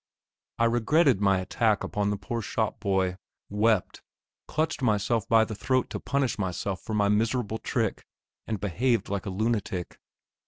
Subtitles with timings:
[0.57, 3.17] I regretted my attack upon the poor shop boy,
[3.51, 4.01] wept,
[4.47, 8.03] clutched myself by the throat to punish myself for my miserable trick,
[8.47, 9.99] and behaved like a lunatic.